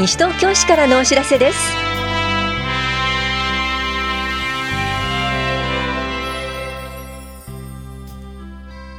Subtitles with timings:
[0.00, 1.58] 西東京市からのお知らせです。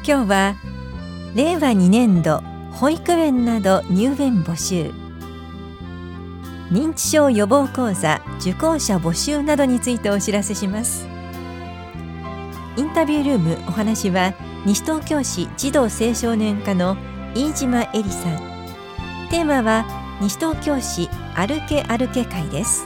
[0.08, 0.56] 今日は
[1.34, 2.44] 令和2年度
[2.74, 4.92] 保育園など入園募集。
[6.72, 11.08] 認知症予防講座受講者募集などについてお知らせします。
[12.78, 14.36] インタビュールームお話は
[14.68, 16.96] 西東京市児童青少年課の
[17.34, 18.38] 飯島恵里さん。
[19.32, 22.86] テーマは西東京市歩け歩け会です。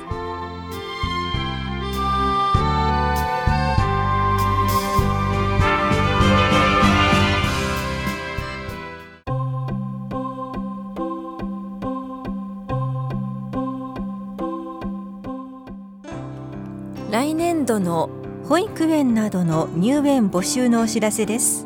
[17.12, 18.10] 来年度の
[18.48, 21.65] 保育園などの入園募集のお知らせです。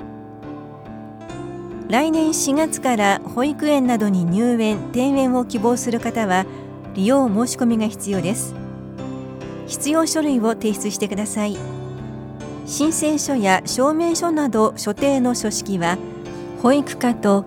[1.90, 6.46] 来年4月から保育園などに入園転園を希望する方は
[6.94, 8.54] 利用申し込みが必要です。
[9.66, 11.58] 必要書類を提出してください。
[12.68, 15.98] 申請書や証明書など所定の書式は
[16.62, 17.46] 保育課と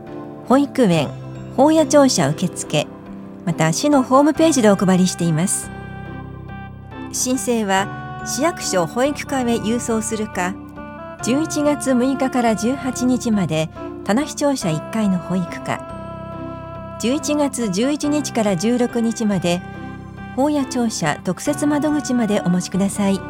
[0.48, 1.09] 保育園
[1.56, 2.88] 法や庁舎受付
[3.44, 5.70] また市のホームページでお配りしています。
[7.12, 10.56] 申請は市役所保育課へ郵送するか
[11.22, 13.70] 11月6日から18日まで
[14.05, 16.98] 棚視聴者1階の保育課。
[17.00, 19.62] 11月11日から16日まで
[20.34, 23.20] 法や庁舎特設窓口までお持ちください。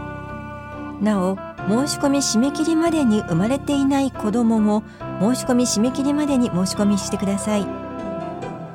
[1.03, 1.37] なお
[1.69, 4.83] 申し込み締め切りまでに生まれていない子どもも
[5.21, 7.67] 申し込み締め切りまでに申し込みしてください。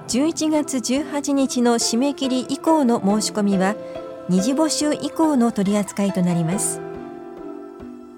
[0.08, 3.76] 11月18日の締め切り以降の申し込みは
[4.30, 6.80] 二次募集以降の取り扱いとなります。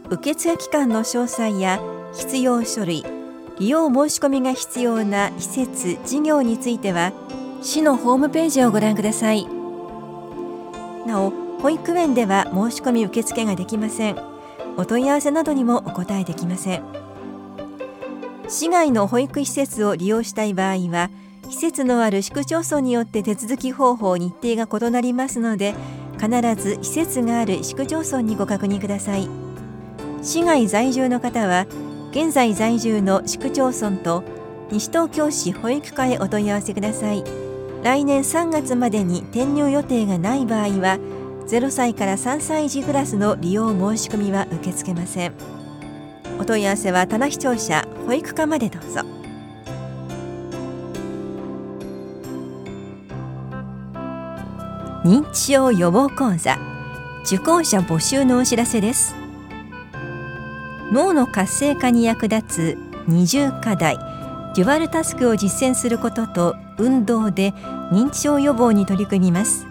[0.10, 1.80] 受付期間の詳細や
[2.14, 3.19] 必要書類
[3.60, 7.12] 利用申し込みが必要な施設事業については
[7.62, 9.46] 市のホームページをご覧ください。
[11.06, 11.32] なお
[11.62, 14.18] 保育園では申し込み受付ができません。
[14.78, 16.84] お問い合わせなどにもお答えできません。
[18.48, 21.10] 市外の保育施設を利用したい場合は
[21.50, 25.76] 施設のある市区町村によって手続き方法日程が異なりますので
[26.18, 29.28] 必ず施設がある市区町村にご確認ください。
[30.22, 31.66] 市外在住の方は
[32.12, 34.24] 現在在住の市区町村と
[34.72, 37.24] 西東京市保育課へお問い合わせください。
[37.84, 40.98] 来年3月までに転入予定がない場合は
[41.48, 45.34] 0歳から3歳児クラスの利用申し込みは受け付けません。
[46.40, 49.02] お問い合わせは棚視聴者保育課までどうぞ。
[55.06, 56.58] 認知症予防講座
[57.24, 59.19] 受講者募集のお知らせです。
[60.92, 62.78] 脳の活性化に役立つ
[63.08, 63.98] 二重課題
[64.56, 67.54] デュアルタスクを実践することと運動で
[67.92, 69.68] 認知症予防に取り組みます。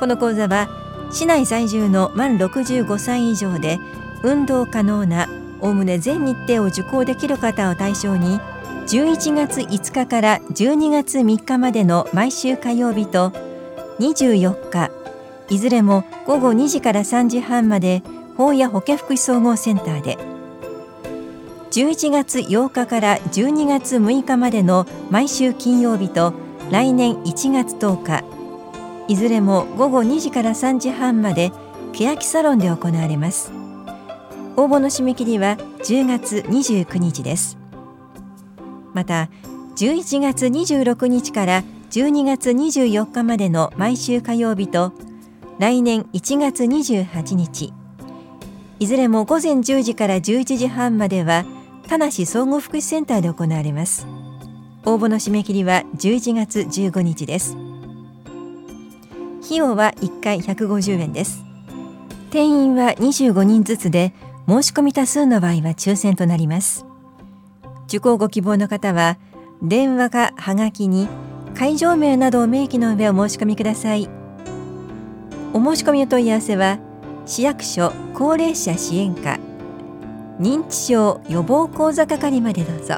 [0.00, 0.68] この講座は
[1.12, 3.78] 市内在住の満65歳以上で
[4.24, 5.28] 運動可能な
[5.60, 8.40] おおむね全日程を受講できる方を対象に
[8.88, 13.32] 11月5日から12月3日までの毎週火曜日と
[14.00, 14.90] 24日
[15.50, 18.02] いずれも午後2時から3時半まで
[18.36, 20.18] 法や保健福祉総合センターで
[21.70, 26.34] 11月8日から12月6日までの毎週金曜日と
[26.70, 28.32] 来年1月10日
[29.08, 31.52] いずれも午後2時から3時半まで
[31.92, 33.52] 欅サロンで行われます。
[34.56, 37.58] 応募の締め切りは10月29日です。
[38.92, 39.28] また
[39.76, 44.92] 11月26日から12月24日までの毎週火曜日と
[45.58, 47.81] 来年1月28日。
[48.82, 51.44] いずれも午前10時から11時半までは
[51.86, 54.08] 田梨総合福祉センターで行われます。
[54.84, 57.56] 応募の締め切りは11月15日です。
[59.44, 61.44] 費用は1回150円です。
[62.32, 64.14] 定員は25人ずつで
[64.48, 66.84] 申し込み多数の場合は抽選となります。
[67.86, 69.16] 受講ご希望の方は
[69.62, 71.06] 電話かはがきに
[71.54, 74.10] 会場名などを明記の上お申し込みください。
[75.52, 76.80] お申し込みお問い合わせは
[77.24, 79.38] 市役所高齢者支援課
[80.40, 82.96] 認知症予防講座係までどうぞ。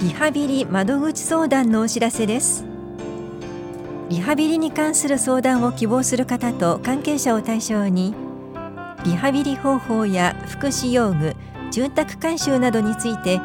[0.00, 2.64] リハビリ窓口相談のお知らせです。
[4.08, 8.14] リハビリに関する相談を希望する方と関係者を対象に
[9.04, 11.36] リハビリ方法や福祉用具
[11.70, 13.40] 住宅改修などについて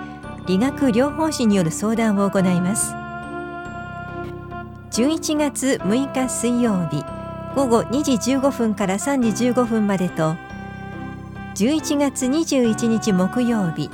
[0.48, 3.03] 理学療法士による相談を行います。
[4.94, 7.04] 11月6日水曜日
[7.56, 10.36] 午後2時15分から3時15分までと
[11.56, 13.90] 11月21日木曜日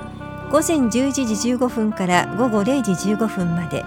[0.52, 3.86] 午前11時15分から午後0時15分まで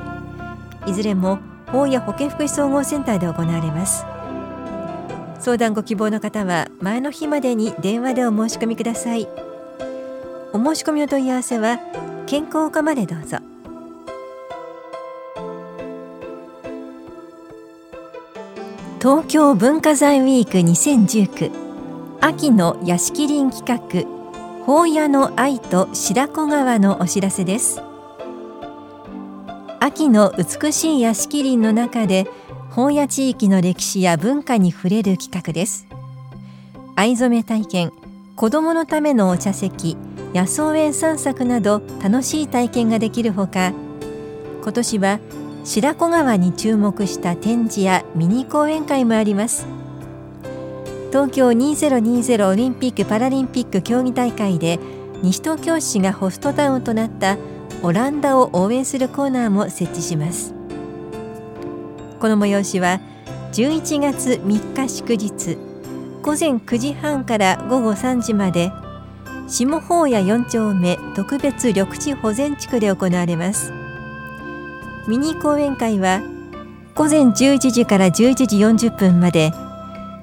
[0.87, 4.06] いずれも法や保健福祉総合センターで行われます。
[5.38, 9.29] 相談ご希望の方は前の日までに電話でお申し込みください。
[10.53, 11.79] お申し込みお問い合わせは
[12.26, 13.52] 健康課までどうぞ。
[19.03, 21.51] 東京文化財ウィーク2019
[22.21, 24.07] 秋の屋敷林企
[24.57, 27.83] 画法屋の愛と白子川のお知らせです。
[29.81, 32.29] 秋の美しい屋敷林の中で
[32.71, 35.89] 本屋地域の歴史や文化に触れる企画です。
[36.95, 37.93] 藍染め体験
[38.37, 39.97] 子どものためのお茶席
[40.33, 43.73] 野草園散策など楽しい体験ができるほか
[44.63, 45.19] 今年は
[45.64, 49.67] 白子川に注目した展示やミニ講演会もあります。
[51.11, 54.81] 東京2020オリンピック・パラリンピック競技大会で
[55.23, 57.37] 西東京市がホストタウンとなった
[57.82, 60.55] オランダを応援するコーナーも設置します。
[62.19, 63.00] この催しは
[63.53, 65.58] 11月3日祝日
[66.23, 68.73] 午前9時半から午後3時まで
[69.49, 73.81] 下法屋4丁目特別緑地保全地区で行われます。
[75.09, 76.21] ミニ講演会は
[76.95, 79.53] 午前11時から11時40分まで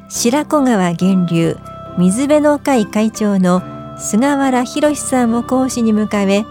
[0.08, 1.58] 白子川源流
[1.98, 3.62] 水辺の会会長の
[3.98, 6.46] 菅原博さんを講師に迎え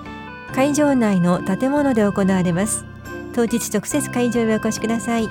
[0.54, 2.84] 会場内の建物で行われます。
[3.34, 5.28] 当日直接会場へお越しください。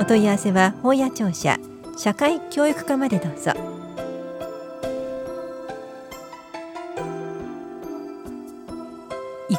[0.00, 1.58] お問い合わせは本屋庁舎
[1.96, 3.52] 社会教育課までどうぞ。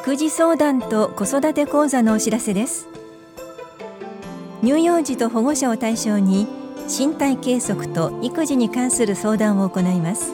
[0.09, 2.88] 育児相談と子育て講座のお知らせです。
[4.63, 6.47] 乳幼児と保護者を対象に
[6.88, 10.33] 身体計測と育児に関する相談を行います。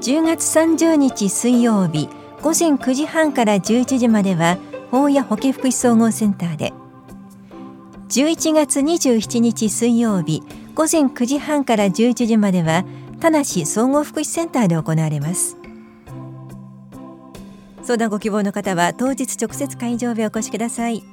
[0.00, 2.08] 10月30日水曜日
[2.40, 4.58] 午前9時半から11時までは
[4.92, 6.72] 法や保健福祉総合センターで。
[8.10, 10.44] 11月27日水曜日
[10.76, 12.84] 午前9時半から11時までは
[13.18, 15.57] 田梨総合福祉センターで行われます。
[17.88, 21.04] 相談ご希望の方は当日直接会場へお越しください。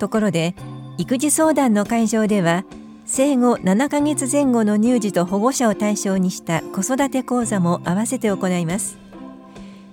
[0.00, 0.56] ところで
[0.98, 2.64] 育児相談の会場では
[3.06, 8.98] 生後7ヶ月前後の乳児と保護者を対象にした子育て講座も合わせて行います。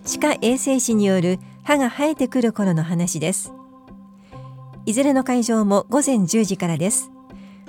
[0.04, 3.54] 歯科衛生士による歯が生えてくる頃の話です。
[4.88, 7.12] いずれの会場も午前10時からです。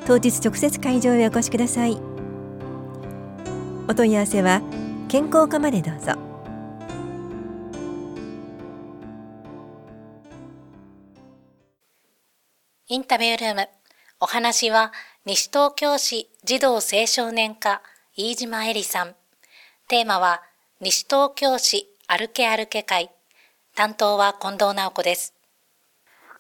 [0.07, 2.01] 当日直接会場へお越しください。
[3.87, 4.63] お問い合わせは
[5.09, 6.32] 健康課までどうぞ。
[12.93, 13.69] インタビュールーム。
[14.21, 14.93] お話は、
[15.25, 17.81] 西東京市児童青少年課、
[18.19, 19.15] 飯島恵里さん。
[19.89, 20.43] テーマは、
[20.79, 23.11] 西東京市歩け歩け会。
[23.75, 25.33] 担当は近藤直子です。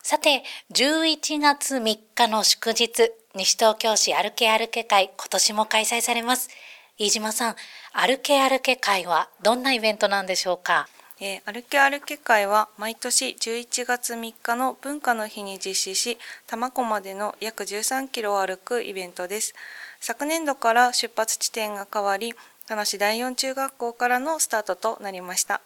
[0.02, 0.44] さて、
[0.74, 6.50] 11月3日の祝日、西東京市歩け歩け会、今年も開催されます。
[6.98, 7.56] 飯島さん、
[7.94, 10.86] 歩け歩け会はどんなイベントなんでしょうか？
[11.24, 16.16] えー、歩け歩け会は毎年11月3日の文化の日に実施し、
[16.48, 19.54] 多摩湖までの約13キロを歩くイベントです。
[20.00, 22.34] 昨年度から出発地点が変わり、
[22.66, 25.60] 田無第四中学校からのスタートとなりました。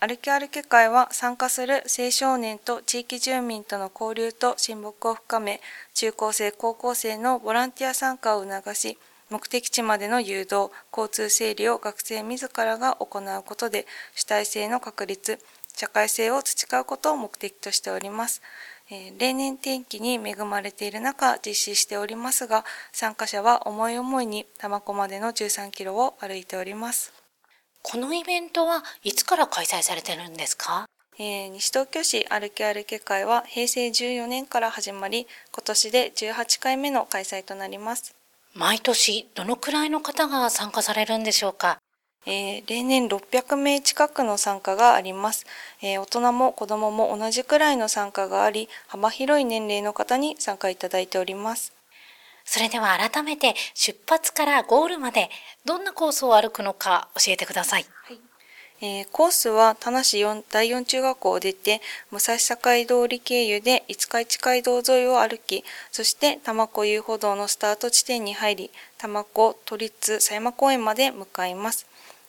[0.00, 5.60] 歩き歩け会は参加する青少年と地域住民との交流と親睦を深め、
[5.92, 8.96] 中高生、高校生のボランティア参加を促し、
[9.30, 15.40] 目的地までの誘導、交通整理を学生自らが行うことで主体性の確立、
[15.74, 18.40] 社会性を培うことを目的としております。
[18.88, 27.12] えー、例年天気に恵まれている中実施しておりますが、参加者は思い思いに多摩湖までの13キロを歩いております。
[27.82, 30.86] このイベントはいつから開催されてるんですか？
[31.18, 38.15] えー、西東京市歩き歩き会は平成14年から始まり、今年で18回目の開催となります。
[38.56, 41.78] 毎年どのくらいの方が参加されるんでしょうか？
[42.24, 45.46] えー、例年600名近くの参加があります、
[45.80, 51.72] えー、大人も子供も同じくらいの参加があり、幅広い年齢の方に参加いただいております。
[52.44, 55.30] それでは改めて出発からゴールまで
[55.64, 57.84] どんなコースを歩くのか教えてください。
[58.04, 58.18] はい
[58.82, 61.80] えー、コースは田無4第四中学校を出て、
[62.10, 71.86] 武蔵境通り経由で五日市街道沿いを歩き、そして多摩湖遊歩道のスタート地点に入り、多摩湖都立狭山公園まで向かいます。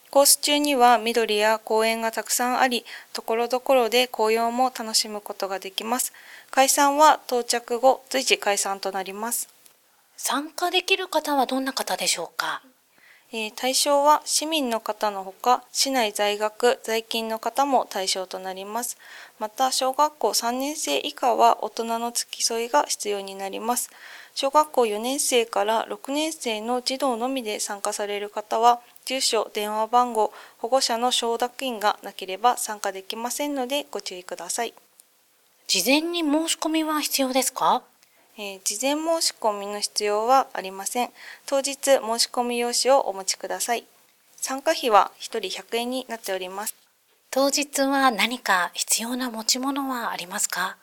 [0.10, 6.14] コース中には緑や公園がたくさんあり、ところどころで紅葉も楽しむことができます。
[6.50, 9.50] 解散は到着後、随時解散となります。
[10.16, 12.62] 参加できる方はどんな方でしょうか？
[13.34, 18.98] えー、対象は市民の方のほか市内在学在勤の方も対象となります。
[19.38, 23.90] また小学校3年生以下は大人の付き添いが必要になります。
[24.34, 34.74] 小学校4年生から6年生の児童のみで参加される方は住所電話番号保護者の承諾印がなければ参加できませんのでご注意ください。
[35.68, 37.84] 事前に申し込みは必要ですか？
[38.40, 41.10] えー、事前申し込みの必要はありません。
[41.48, 43.86] 当日申し込み用紙をお持ちください。
[44.36, 46.76] 参加費は1人100円になっております。
[47.32, 50.78] 当日は何か必要な持ち物はありますか？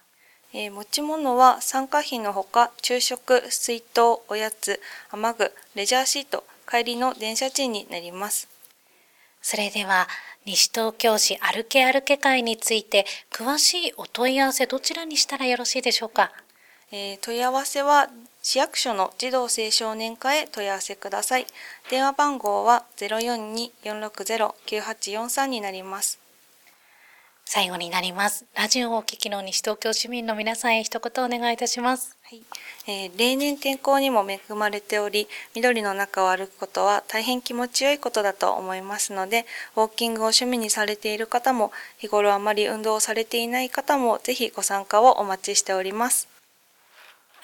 [0.53, 4.81] えー、持ち物は参加費のほか昼食、水筒、おやつ、
[5.11, 8.49] 雨具、レジャーシート、帰りの電車賃になります。
[9.43, 10.09] それでは
[10.45, 16.33] 西東京市歩け歩け会について詳しいお問い合わせどちらにしたらよろしいでしょうか？
[16.97, 18.09] えー、問い合わせは
[18.41, 21.47] 市役所の児童青少年課へ問い合わせください。
[21.91, 26.21] 電話番号は042-460-9843になります。
[27.45, 28.45] 最後になります。
[28.55, 32.17] ラジオをお聞きの西東京市民の皆さんへ一言お願いいたします。
[32.23, 32.43] はい
[32.87, 46.34] えー、例年天候にも恵まれており、緑の中を歩くことは大変気持ちよいことだと思いますので、ウォーキングを趣味にされている方も、日頃あまり運動をされていない方も、ぜひご参加をお待ちしております。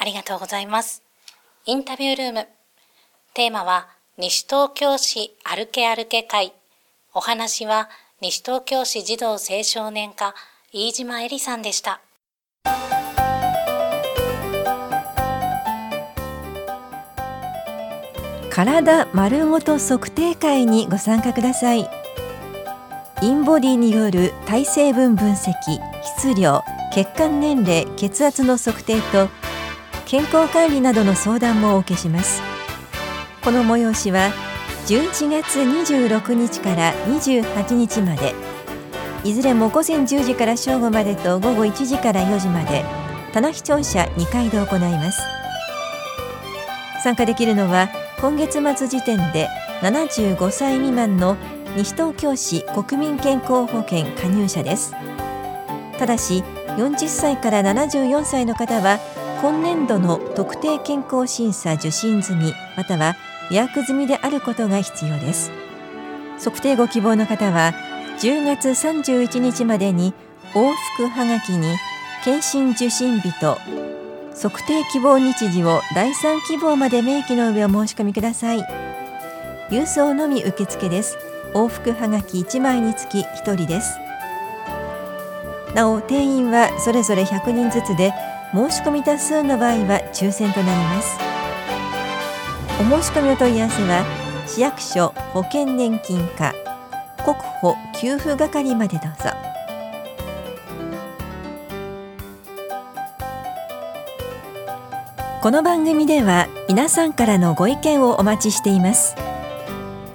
[0.00, 1.02] ありがとうございます。
[1.66, 2.48] インタビュールーム。
[3.34, 6.54] テーマは、西東京市歩け歩け会。
[7.12, 7.90] お話は、
[8.22, 10.34] 西東京市児童青少年課、
[10.72, 12.00] 飯島恵里さんでした。
[18.48, 21.88] 体丸ごと測定会にご参加ください
[23.22, 25.52] インボディによる体成分分析
[26.02, 29.28] 質量血管年齢血圧の測定と
[30.10, 32.42] 健康管理などの相談もお受けします。
[33.44, 34.32] この催しは
[34.88, 38.34] 11月26日から28日まで。
[39.22, 42.84] いずれも午前10時から正午までと午後1時から4時まで
[43.32, 45.22] 棚視聴者2回で行います。
[47.04, 47.88] 参加できるのは
[48.20, 49.48] 今月末時点で
[49.80, 51.36] 75歳未満の
[51.76, 54.92] 西東京市国民健康保険加入者です。
[56.00, 56.42] ただし
[56.78, 58.98] 40歳から74歳の方は
[59.40, 63.16] 今年度の特定健康審査受診済みまたは
[63.50, 65.50] 予約済みであることが必要です。
[66.38, 67.72] 測定ご希望の方は
[68.20, 70.12] 10月31日までに
[70.52, 71.74] 往復はがきに
[72.22, 73.56] 検診受診日と
[74.34, 78.58] 測定希望日時を第3希望まで明記の上お申し込みください。
[79.70, 81.16] 郵送のみ受付です。
[81.54, 83.98] 往復はがき1枚につき1人です。
[85.74, 88.12] なお定員はそれぞれ100人ずつで
[88.52, 91.18] 申し込み多数の場合は抽選となります。
[92.80, 94.04] お申し込みお問い合わせは
[94.46, 96.52] 市役所保険年金課
[97.24, 99.30] 国保給付係までどうぞ。
[105.40, 109.14] この番組では皆さんからのご意見をお待ちしています。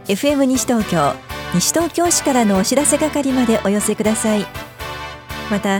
[0.07, 1.13] FM 西東京
[1.53, 4.45] 西東京市からのお知らせ係までお寄せください。
[5.49, 5.79] また